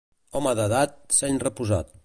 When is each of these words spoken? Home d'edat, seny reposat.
Home 0.39 0.53
d'edat, 0.61 0.97
seny 1.21 1.39
reposat. 1.47 1.95